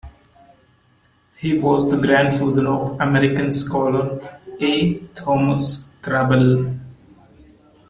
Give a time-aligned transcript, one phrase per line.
[1.37, 4.97] He was the grandfather of American scholar A.
[5.13, 6.79] Thomas Kraabel.